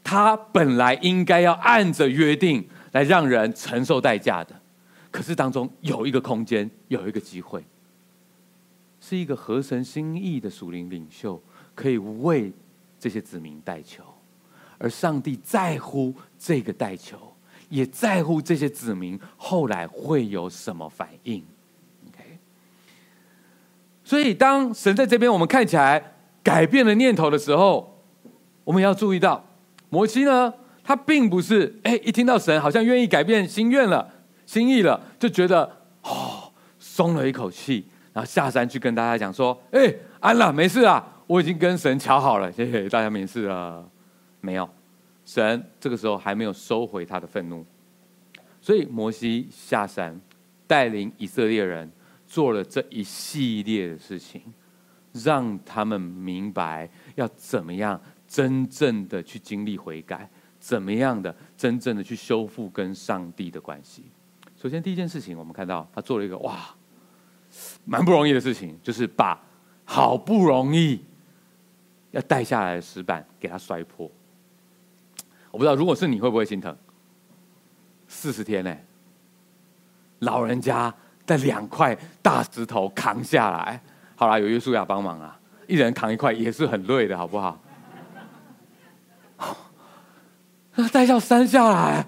[0.04, 2.68] 他本来应该要按着约定。
[2.92, 4.54] 来让人承受代价的，
[5.10, 7.64] 可是当中有一个空间，有一个机会，
[9.00, 11.42] 是一个合神心意的属灵领袖，
[11.74, 12.52] 可以为
[12.98, 14.02] 这些子民代求，
[14.78, 17.16] 而上帝在乎这个代求，
[17.68, 21.44] 也在乎这些子民后来会有什么反应。
[22.08, 22.38] OK，
[24.04, 27.98] 所以当神在这边，我们看起来改变了念头的时候，
[28.64, 29.44] 我们要注意到
[29.90, 30.54] 摩西呢。
[30.84, 34.12] 他并不是哎，一听到神好像愿意改变心愿了、
[34.44, 35.62] 心意了，就觉得
[36.02, 43.88] 哦，松了一口气，然后下山去跟大家讲说：“哎，安了，没事啊，我已经跟神瞧好了，谢谢大家，没事了。”
[44.42, 44.68] 没有，
[45.24, 47.64] 神这个时候还没有收回他的愤怒，
[48.60, 50.20] 所以摩西下山
[50.66, 51.90] 带领以色列人
[52.26, 54.42] 做了这一系列的事情，
[55.12, 60.28] 让他们明白要怎么样真正的去经历悔改。
[60.58, 64.04] 怎么样的真正的去修复跟上帝的关系？
[64.54, 66.74] 首先，第一件事情，我们看到他做了一个哇，
[67.84, 69.40] 蛮不容易的事情，就是把
[69.84, 71.00] 好不容易
[72.12, 74.10] 要带下来的石板给他摔破。
[75.50, 76.74] 我不知道，如果是你会不会心疼？
[78.06, 78.74] 四十天呢，
[80.20, 80.94] 老人家
[81.26, 83.80] 带两块大石头扛下来，
[84.14, 87.58] 好啦，有约书亚帮忙啊，一人扛一块也是很累的，好不好？
[90.74, 92.06] 那带到山下来，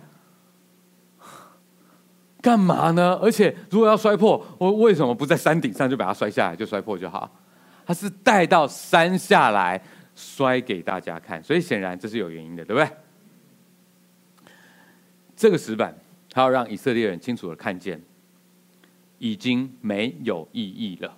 [2.40, 3.18] 干嘛呢？
[3.22, 7.30] 而且如果要摔破，我为什么不在山顶上就把它摔下来，就摔破就好？
[7.86, 9.78] 他是带到山下来
[10.14, 14.52] 摔给大家看，所以显然这是有原因的，对不对？
[15.36, 15.96] 这个石板，
[16.30, 18.00] 他要让以色列人清楚的看见，
[19.18, 21.16] 已经没有意义了。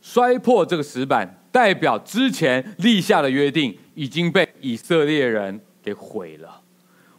[0.00, 5.60] 摔破这个石板，代表之前立下的约定已经被以色列人。
[5.84, 6.62] 给毁了。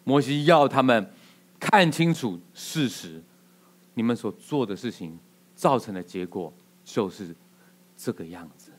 [0.05, 1.11] 摩西要他们
[1.59, 3.21] 看清楚事实，
[3.93, 5.19] 你们所做的事情
[5.53, 6.53] 造成的结果
[6.85, 7.35] 就是
[7.97, 8.71] 这个样子，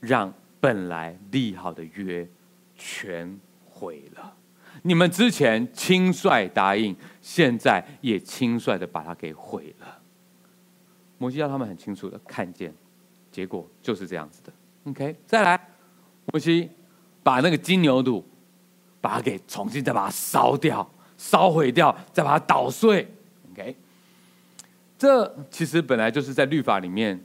[0.00, 2.24] 让本来立好的约
[2.76, 4.36] 全毁了。
[4.82, 9.98] 你们之前轻率答应，现在也轻率的把它给毁了。
[11.18, 12.72] 摩西要他们很清楚的看见，
[13.32, 14.52] 结果就是这样子的。
[14.84, 15.60] OK，再来，
[16.26, 16.70] 摩西
[17.24, 18.24] 把那个金牛肚。
[19.02, 23.12] 把它给重新再把它烧掉、烧毁掉，再把它捣碎。
[23.50, 23.76] OK，
[24.96, 27.20] 这其实本来就是在律法里面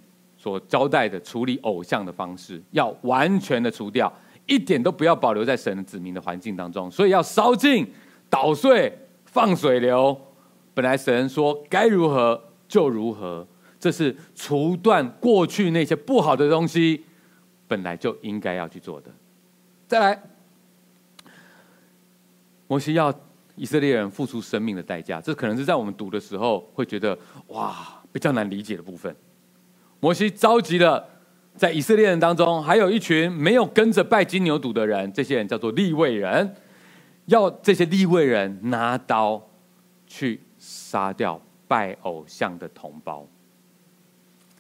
[0.48, 4.12] 所交代的处理偶像的方式，要完全的除掉，
[4.46, 6.90] 一点都不要保留在神的子民的环境当中。
[6.90, 7.86] 所以要烧尽、
[8.30, 10.18] 捣碎、放水流。
[10.74, 13.46] 本来神说该如何就如何，
[13.78, 17.04] 这是除断过去那些不好的东西，
[17.68, 19.12] 本来就应该要去做的。
[19.86, 20.24] 再来。
[22.70, 23.14] 摩西要
[23.58, 29.14] 以色列人付出生命的代价，这可能是在我们读的时候会觉得哇比较难理解的部分。
[30.00, 31.08] 摩西召集了
[31.56, 36.56] 在以色列人当中，还有一群没有跟着拜金牛犊的人，这些人叫做利未人，
[37.26, 39.42] 要这些利未人拿刀
[40.06, 43.28] 去杀掉拜偶像的同胞。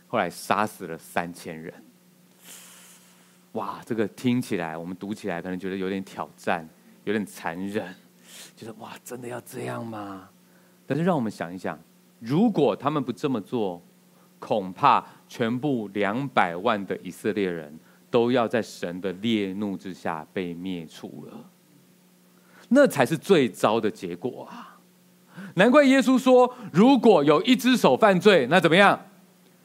[0.07, 1.73] 后来杀死了三千人。
[3.53, 6.67] 哇，这个听起来我们读起来可能觉得有点挑战。
[7.03, 7.95] 有点残忍，
[8.53, 10.27] 就是哇，真的要这样吗？
[10.85, 11.79] 但是让我们想一想，
[12.19, 13.81] 如果他们不这么做，
[14.39, 17.77] 恐怕全部两百万的以色列人
[18.09, 21.33] 都要在神的烈怒之下被灭除了，
[22.69, 24.77] 那才是最糟的结果啊！
[25.55, 28.99] 难怪耶稣说，如果有一只手犯罪，那怎么样？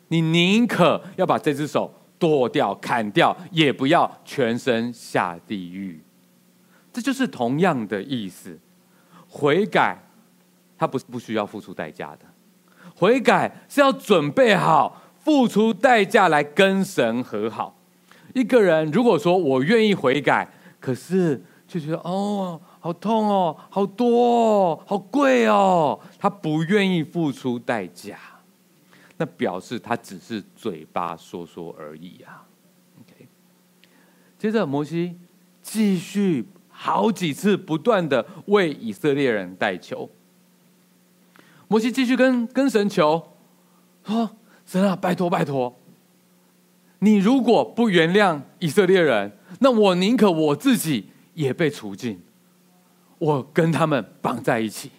[0.08, 5.98] 你宁可要把这只手剁掉、砍掉，也不要全身下地狱。
[6.92, 8.58] 这就是同样的意思，
[9.26, 9.96] 悔改，
[10.76, 12.26] 它不是不需要付出代价的，
[12.94, 17.76] 悔改是要准备好付出代价来跟神和好。
[18.34, 20.48] 一个人如果说我愿意悔改，
[20.80, 28.18] 可是就觉得哦，好痛哦，好多哦，好贵哦，他不愿意付出代价，
[29.16, 32.44] 那表示他只是嘴巴说说而已啊。
[33.00, 33.28] OK，
[34.38, 35.16] 接着摩西
[35.62, 40.10] 继续好几次不断的为以色列人代求。
[41.68, 43.30] 摩西继续跟跟神求，
[44.04, 44.36] 说
[44.72, 45.78] ：“神啊，拜托拜托，
[47.00, 52.18] 你如果不原谅以色列人，那我宁可我自己也被除尽，
[53.18, 54.90] 我跟他们绑在一起。”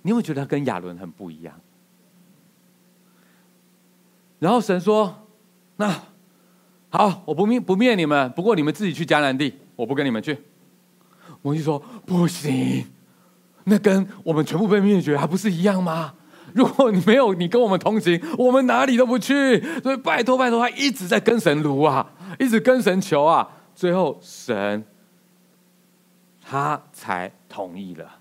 [0.00, 1.54] 你会觉得他跟亚伦很不一样。
[4.38, 5.28] 然后神说
[5.76, 5.94] ：“那
[6.88, 10.38] 好，我不灭不灭你们，不过你们自己去迦南地，我不跟你们去。”
[11.42, 12.86] 摩西说：“不行。”
[13.64, 16.14] 那跟我们全部被灭绝还不是一样吗？
[16.54, 19.60] 如果你没有你跟我们同行，我们哪里都不去。
[19.82, 23.48] 所以拜托拜托，他一直在跟神卢啊，一直跟神求啊。
[23.74, 24.84] 最后神
[26.42, 28.18] 他才同意了。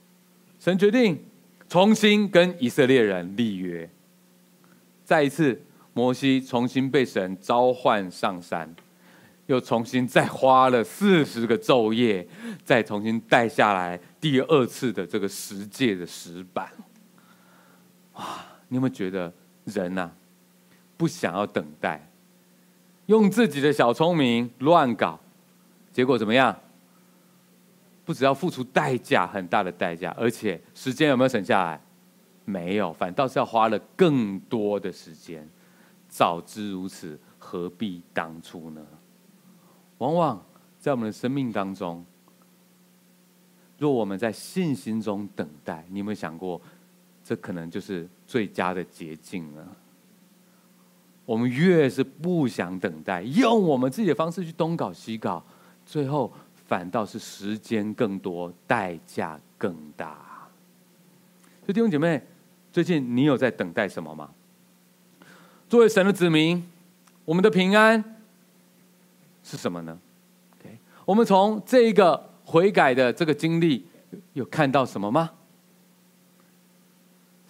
[0.59, 1.17] 神决定
[1.69, 3.89] 重新跟以色列人立约。
[5.03, 5.61] 再一次，
[5.93, 8.75] 摩西重新被神召唤上山。
[9.47, 12.27] 又重新再花了四十个昼夜，
[12.65, 16.69] 再重新带下来第二次的这个十诫的石板。
[18.17, 18.45] 哇！
[18.67, 19.31] 你有没有觉得
[19.63, 20.11] 人呐、
[20.97, 22.09] 不想要等待，
[23.05, 25.19] 用自己的小聪明乱搞，
[25.93, 26.53] 结果怎么样？
[28.03, 31.81] 不只要付出代价，很大的代价，而且时间有没有省下来？
[32.45, 35.47] 没有，反倒是要花了更多的时间。
[36.07, 38.81] 早知如此，何必当初呢？
[39.97, 40.41] 往往
[40.79, 42.05] 在我们的生命当中，
[43.77, 46.61] 若我们在信心中等待，你有没有想过，
[47.27, 49.67] 这可能就是最佳的捷径了？
[51.25, 55.43] 我们越是不想等待，用我们自己的方式去东搞西搞，
[55.85, 56.31] 最后
[56.67, 60.47] 反倒是时间更多，代价更大。
[61.65, 62.23] 所以弟兄姐妹，
[62.71, 64.29] 最近你有在等待什么吗？
[65.67, 66.65] 作为神的子民，
[67.25, 68.01] 我们的平安。
[69.43, 69.99] 是什么呢
[71.03, 73.85] 我们从这一个悔改的这个经历，
[74.31, 75.31] 有看到什么吗？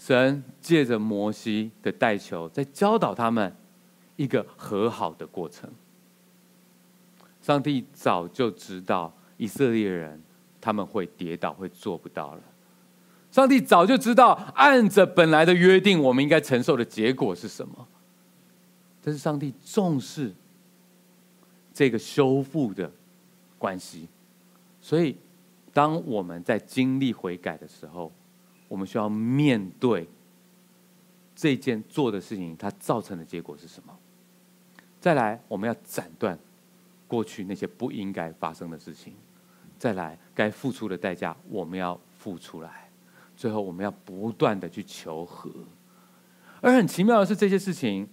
[0.07, 3.53] 神借着摩西的代求，在教导他们
[4.15, 5.69] 一个和好的过程。
[7.41, 10.21] 上帝早就知道以色列人
[10.61, 12.41] 他们会跌倒，会做不到了。
[13.29, 17.85] 上帝早就知道，按着本来的约定，我们应该承受的结果是什么。
[19.03, 20.33] 但是上帝重视。
[21.73, 22.89] 这个修复的
[23.59, 24.07] 关系，
[24.81, 25.15] 所以
[25.73, 28.09] 当我们在经历悔改的时候，
[28.67, 30.07] 我们需要面对
[31.35, 33.97] 这件做的事情，它造成的结果是什么？
[34.99, 36.37] 再来，我们要斩断
[37.07, 39.13] 过去那些不应该发生的事情；
[39.77, 42.69] 再来，该付出的代价我们要付出来；
[43.35, 45.49] 最后，我们要不断的去求和。
[46.61, 48.07] 而很奇妙的是，这些事情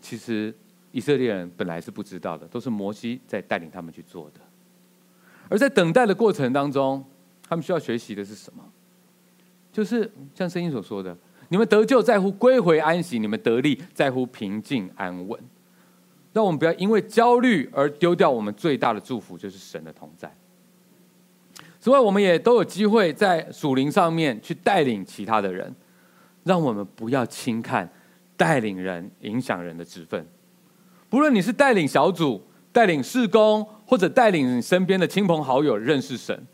[0.00, 0.54] 其实。
[0.94, 4.40] 以色列人本来是不知道的，都是摩西在带领他们去做的。
[5.48, 7.02] 而在等待的过程当中，
[7.48, 8.62] 他们需要学习的是什么？
[9.72, 11.16] 就是像圣经所说的
[11.48, 15.40] ：“你们得救在乎归回安息，你们得力在乎平静安稳。”
[16.32, 20.34] 让我们不要因为焦虑而丢掉我们最大的祝福，就是神的同在。
[21.78, 25.74] 此外，我们也都有机会在属灵上面去带领其他的人，
[26.44, 27.90] 让我们不要轻看
[28.36, 30.26] 带领人、影响人的职分。
[31.10, 32.42] 不论你是带领小组、
[32.72, 36.46] 带领事工，或者带领身边的亲朋好友认识神，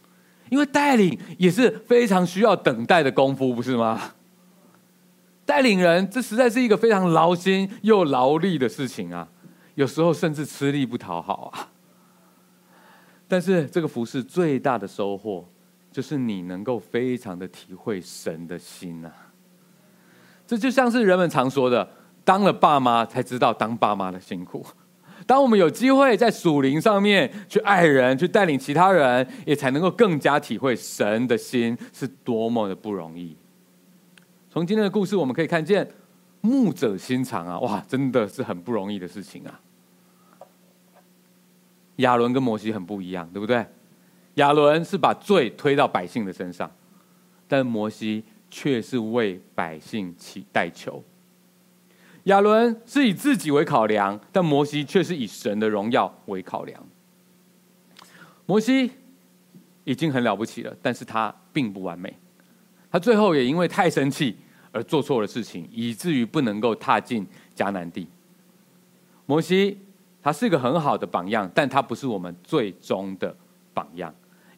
[0.50, 4.14] 因为带领也是非常需要等待的功夫，不是吗？
[5.46, 9.28] 带领人，这实在是一个非常劳心又劳力的事情啊，
[9.74, 11.68] 有时候甚至吃力不讨好啊。
[13.26, 15.48] 但是这个服饰最大的收获，
[15.90, 19.12] 就是你能够非常的体会神的心啊。
[20.46, 21.88] 这就像是人们常说的。
[22.24, 24.62] 当了爸妈才知道当爸妈的辛苦。
[25.28, 33.36] 当我们有机会在属灵上面去爱人、去带领其他人，也才能够更加体会神的心是多么的不容易。
[34.48, 35.86] 从今天的故事，我们可以看见
[36.40, 39.60] 牧者心肠啊，哇，真的是很不容易的事情啊。
[41.96, 43.66] 亚伦跟摩西很不一样，对不对？
[44.36, 46.70] 亚伦是把罪推到百姓的身上，
[47.46, 51.04] 但摩西却是为百姓起代求。
[52.28, 56.86] 亚伦是以自己为考量，但摩西却是以神的荣耀为考量。
[58.44, 58.90] 摩西
[59.84, 62.14] 已经很了不起了，但是他并不完美。
[62.90, 64.36] 他最后也因为太生气
[64.72, 67.26] 而做错了事情，以至于不能够踏进
[67.56, 68.06] 迦南地。
[69.24, 69.78] 摩西
[70.22, 73.34] 他是一个很好的榜样，但他不是我们最终的
[73.72, 74.14] 榜样，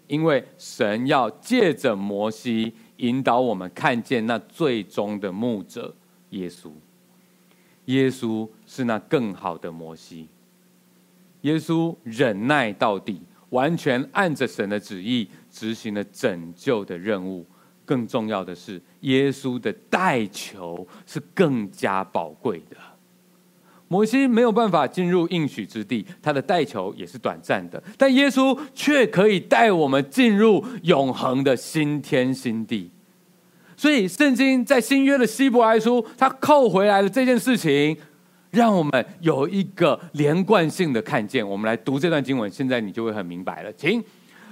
[0.09, 5.95] 因为神要借着摩西引导我们看见那最终的牧者
[6.31, 6.73] 耶稣。
[7.93, 10.29] 耶稣是那更好的摩西。
[11.43, 17.47] 耶稣忍耐到底，完全按着神的旨意执行了拯救的任务。
[17.85, 22.77] 更重要的是，耶稣的代求是更加宝贵的。
[23.89, 32.89] 摩西没有办法进入应许之地，他的代求也是短暂的，但耶稣却可以带我们进入永恒的新天新地。
[33.81, 37.97] 所以，圣经在新约的希伯来书，他扣回来的这件事情，
[38.51, 41.49] 让我们有一个连贯性的看见。
[41.49, 43.73] 我们来读这段经文，现在你就会很明白了。
[43.73, 44.05] 请，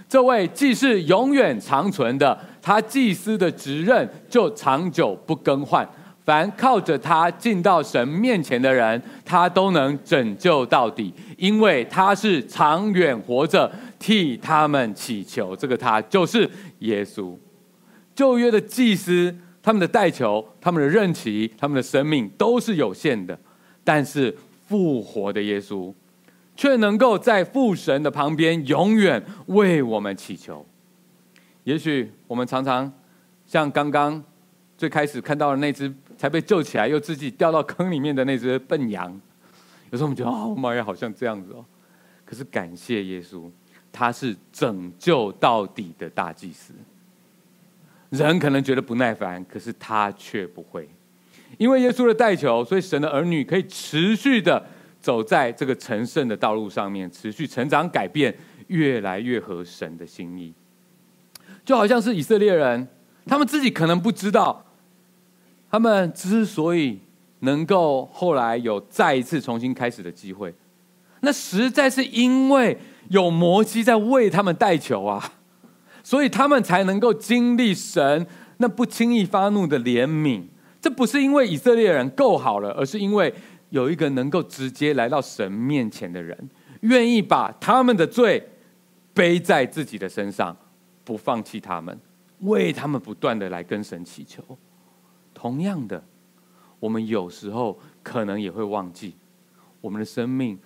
[0.09, 5.87] 这位既是永远长存的，他祭司的职任就长久不更换。
[6.25, 15.55] 凡靠着他进到神面前的人，他都能拯救到底，因为他是长远活着替他们祈求。
[15.55, 17.37] 这个他就是耶稣。
[18.19, 23.39] 旧约的祭司，他们的代求、他们的任期、他们的生命都是有限的，
[23.85, 25.95] 但是复活的耶稣，
[26.57, 30.67] 却能够在父神的旁边永远为我们祈求。
[31.63, 32.93] 也许我们常常
[33.47, 34.21] 像刚刚
[34.77, 35.95] 最开始看到的那只。
[36.19, 39.09] 才被救起来，又自己掉到坑里面的那只笨羊。
[39.93, 41.65] 有时候我们觉得，哦妈呀，好像这样子哦。
[42.25, 43.49] 可是感谢耶稣，
[43.93, 46.75] 他是拯救到底的大祭司。
[48.11, 50.89] 人可能觉得不耐烦，可是他却不会，
[51.59, 54.65] 因为耶稣的代求，所以神的儿女可以持续的
[55.01, 58.35] 走在这个成圣的道路上面，持续成长、改变，
[58.69, 60.53] 越来越合神的心意。
[61.65, 62.89] 就好像是以色列人，
[63.27, 64.65] 他们自己可能不知道。
[65.71, 66.99] 他们之所以
[67.41, 70.55] 能够后来有再一次重新开始的机会，
[71.21, 72.79] 那实在是因为
[73.11, 75.35] 有摩西在为他们代求啊，
[76.09, 80.43] 所以他们才能够经历神那不轻易发怒的怜悯。
[80.81, 83.35] 这不是因为以色列人够好了，而是因为
[83.69, 86.49] 有一个能够直接来到神面前的人，
[86.81, 88.43] 愿意把他们的罪
[89.13, 90.57] 背在自己的身上，
[91.05, 92.01] 不放弃他们，
[92.39, 94.43] 为他们不断的来跟神祈求。
[95.35, 96.03] 同样的，
[96.81, 99.15] 我们有时候可能也会忘记，
[99.83, 100.59] 我们的生命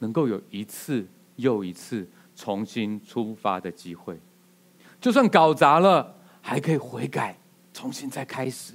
[0.00, 4.20] 能够有一次又一次重新出发的机会。
[5.00, 7.38] 就算搞砸了，还可以悔改，
[7.72, 8.74] 重新再开始。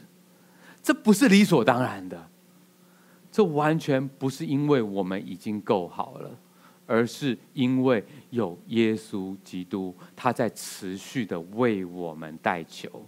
[0.81, 2.29] 这不是理所当然的，
[3.31, 6.29] 这完全不是因为我们已经够好了，
[6.85, 13.05] 而是因为有耶稣基督，他在持续的为我们代求。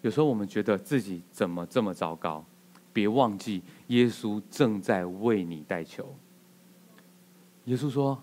[0.00, 2.44] 有时候我们觉得自己怎么这么糟糕，
[2.92, 6.14] 别忘记耶稣正在为你代求。
[7.66, 8.20] 耶稣说：“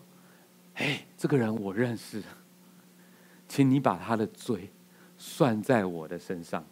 [0.76, 2.22] 哎，这个人我认识，
[3.50, 4.70] 请你把他的罪
[5.18, 6.64] 算在我的身上，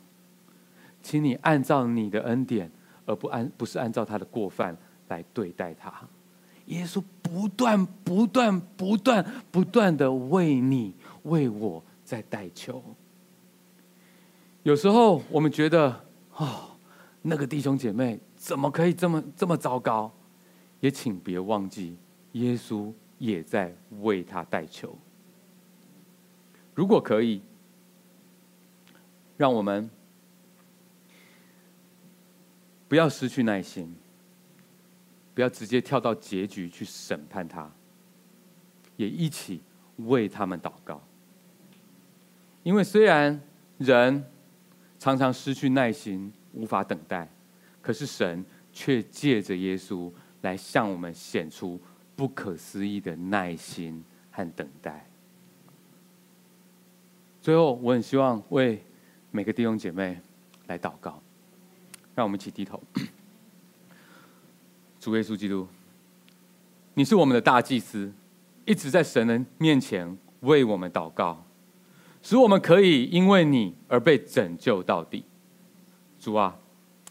[1.03, 2.71] 请你按照你的恩典，
[3.05, 4.78] 而不按不是按照他的过犯
[5.09, 5.91] 来对待他。”
[6.67, 12.84] 耶稣不断、不断、不断、不断的为你、为我在代求。
[14.63, 16.03] 有时候我们觉得，
[16.36, 16.78] 哦，
[17.21, 20.11] 那个弟兄姐妹怎么可以这么这么糟糕？
[20.82, 21.97] 也请别忘记，
[22.34, 24.93] 耶稣也在为他代求。
[26.78, 27.41] 如果可以，
[29.36, 29.89] 让我们
[32.88, 33.95] 不要失去耐心，
[35.34, 37.67] 不要直接跳到结局去审判他，
[38.95, 39.59] 也一起
[39.95, 41.01] 为他们祷告。
[42.61, 43.41] 因为虽然
[43.80, 44.23] 人，
[44.99, 47.28] 常常失去耐心，无法等待，
[47.82, 51.82] 可是神却借着耶稣来向我们显出
[52.15, 55.09] 不可思议的耐心和等待。
[57.48, 58.84] 最后，我很希望为
[59.32, 60.20] 每个弟兄姐妹
[60.66, 61.18] 来祷告，
[62.14, 62.78] 让我们一起低头。
[65.00, 65.66] 主耶稣基督，
[66.93, 68.12] 你是我们的大祭司，
[68.66, 71.41] 一直在神的面前为我们祷告。
[72.22, 75.24] 使我们可以因为你而被拯救到底，
[76.20, 76.54] 主啊，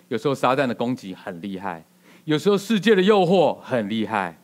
[0.09, 1.83] 有时候撒旦的攻击很厉害，
[2.27, 4.39] 有时候世界的诱惑很厉害，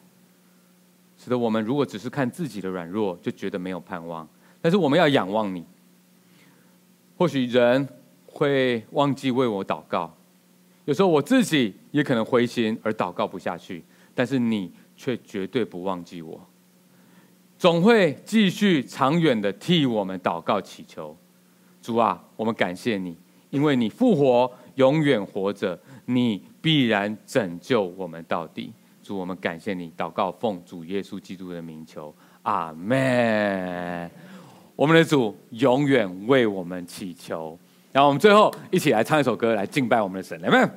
[1.18, 4.26] 使得我们如果只是看自己的软弱，就觉得没有盼望。
[4.62, 5.66] 但是我们要仰望你。
[7.22, 7.88] 或许人
[8.26, 10.12] 会忘记为我祷告，
[10.86, 16.44] 有时候我自己也可能灰心而祷告不下去，但是你却绝对不忘记我。
[17.56, 21.16] 总会继续长远的替我们祷告祈求，
[21.80, 23.16] 主啊，我们感谢你，
[23.50, 28.72] 因为你复活，永远活着，你必然拯救我们到底。
[29.00, 32.12] 主，我们感谢你，祷告奉主耶稣基督的名求，
[32.42, 34.10] 阿门。
[34.76, 37.58] 我们的主永远为我们祈求。
[37.92, 40.70] 然后我们最后一起来唱一首歌，来敬拜我们的神，来，们。